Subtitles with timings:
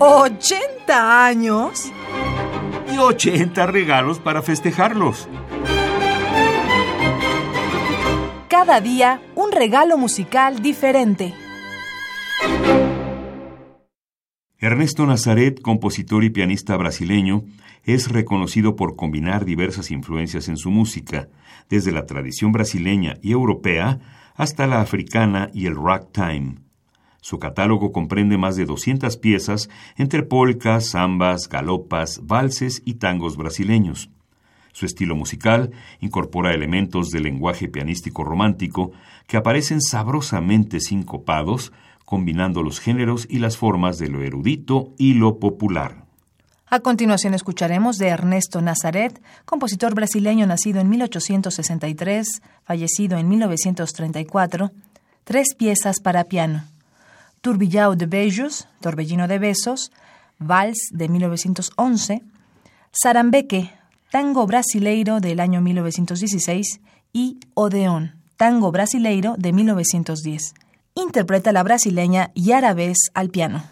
[0.00, 1.92] ¿80 años?
[2.90, 5.28] Y 80 regalos para festejarlos.
[8.48, 11.34] Cada día un regalo musical diferente.
[14.56, 17.44] Ernesto Nazaret, compositor y pianista brasileño,
[17.84, 21.28] es reconocido por combinar diversas influencias en su música,
[21.68, 23.98] desde la tradición brasileña y europea
[24.34, 26.69] hasta la africana y el ragtime.
[27.20, 34.10] Su catálogo comprende más de 200 piezas entre polcas, zambas, galopas, valses y tangos brasileños.
[34.72, 38.92] Su estilo musical incorpora elementos del lenguaje pianístico romántico
[39.26, 41.72] que aparecen sabrosamente sincopados,
[42.04, 46.04] combinando los géneros y las formas de lo erudito y lo popular.
[46.66, 54.70] A continuación escucharemos de Ernesto Nazaret, compositor brasileño nacido en 1863, fallecido en 1934,
[55.24, 56.69] tres piezas para piano.
[57.40, 59.92] Turbillao de Beijos, Torbellino de Besos,
[60.38, 62.22] Vals de 1911,
[62.92, 63.70] Sarambeque,
[64.10, 66.80] Tango Brasileiro del año 1916
[67.12, 70.54] y Odeón, Tango Brasileiro de 1910.
[70.94, 73.62] Interpreta la brasileña Yara Vez al piano.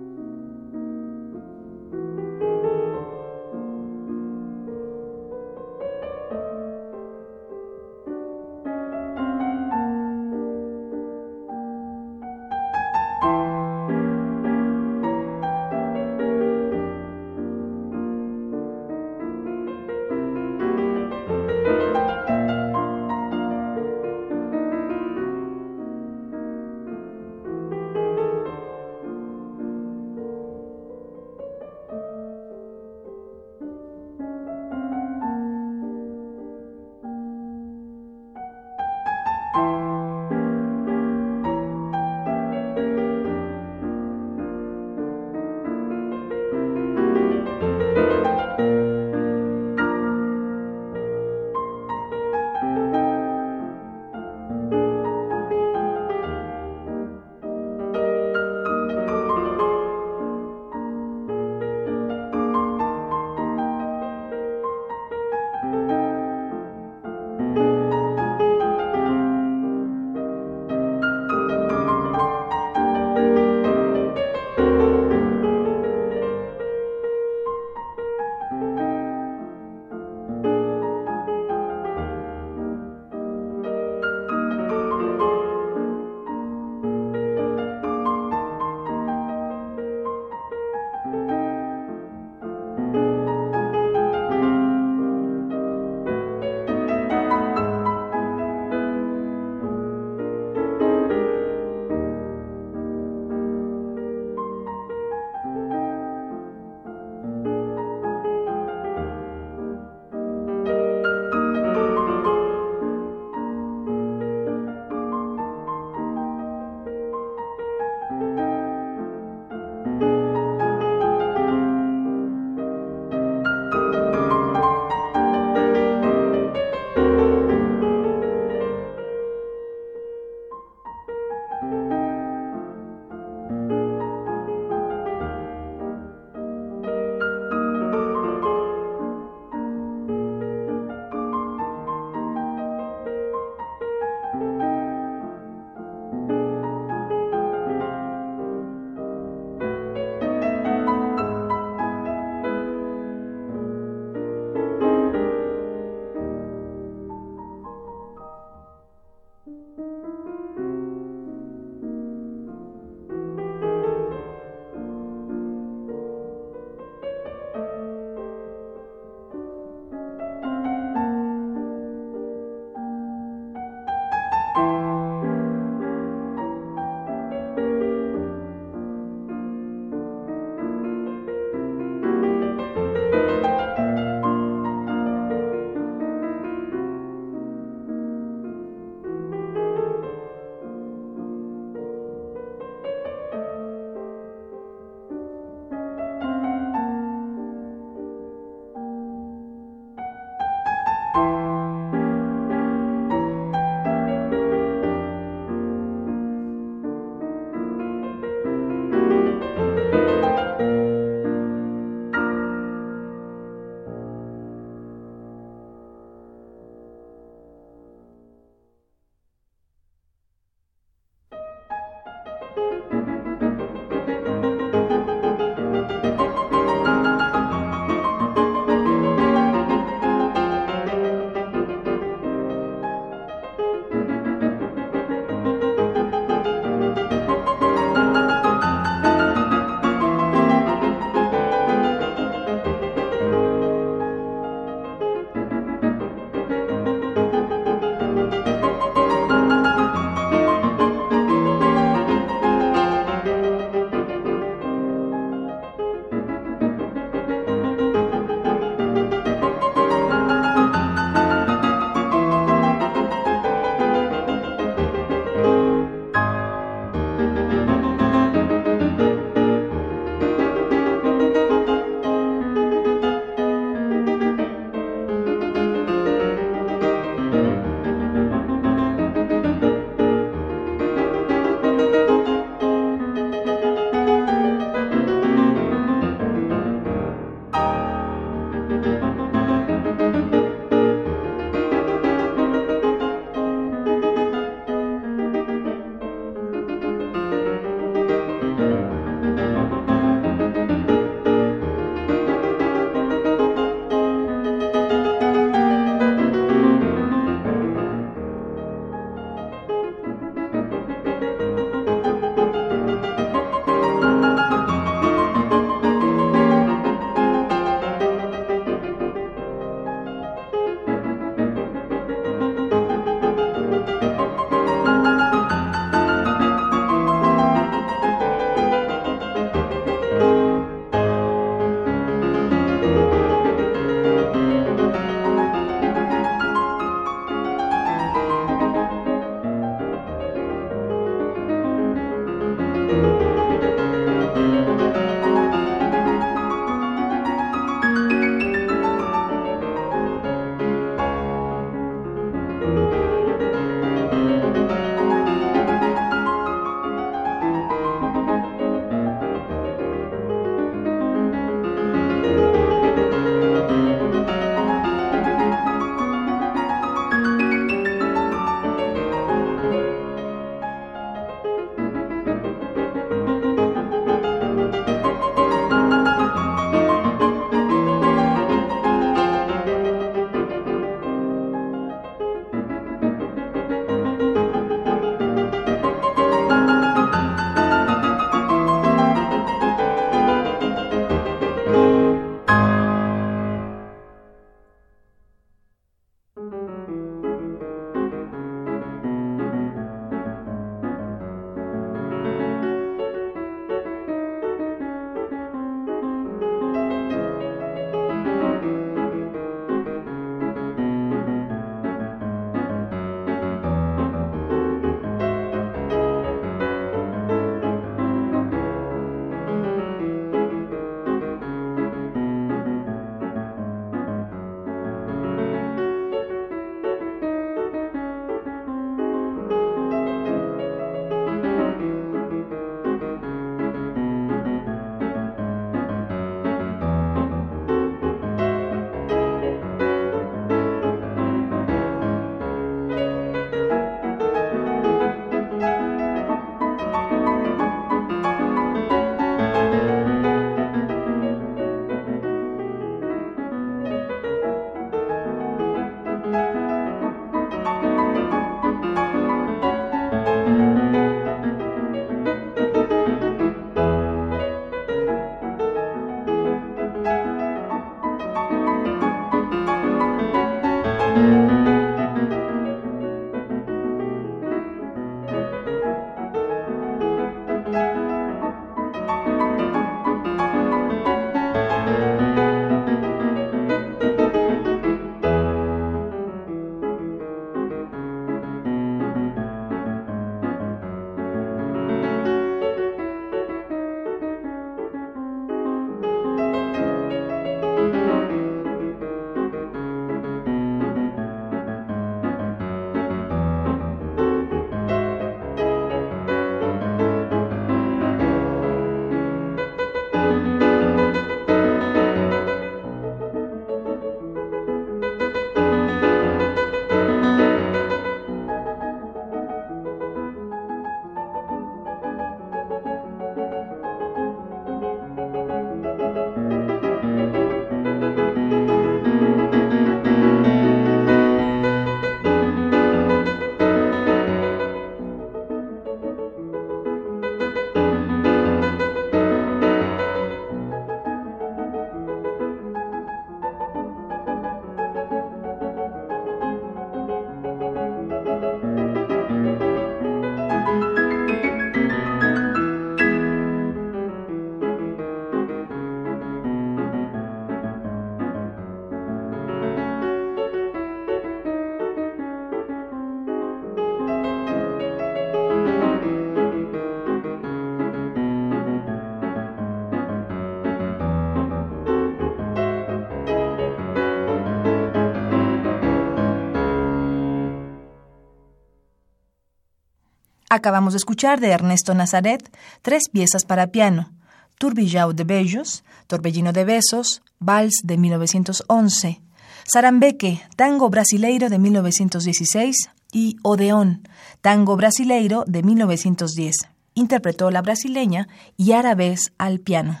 [580.54, 584.12] Acabamos de escuchar de Ernesto Nazaret tres piezas para piano:
[584.58, 589.22] Tourbillon de Bellos, Torbellino de Besos, Vals de 1911,
[589.64, 594.06] Sarambeque, Tango Brasileiro de 1916 y Odeón,
[594.42, 596.54] Tango Brasileiro de 1910.
[596.92, 598.28] Interpretó la brasileña
[598.58, 600.00] y árabes al piano.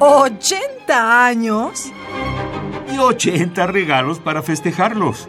[0.00, 1.92] ¿80 años?
[2.92, 5.28] Y 80 regalos para festejarlos.